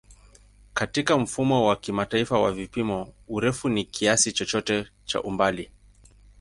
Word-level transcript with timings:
Katika 0.73 1.17
Mfumo 1.17 1.67
wa 1.67 1.75
Kimataifa 1.75 2.39
wa 2.39 2.51
Vipimo, 2.51 3.13
urefu 3.27 3.69
ni 3.69 3.85
kiasi 3.85 4.31
chochote 4.31 4.87
cha 5.05 5.21
umbali. 5.23 5.71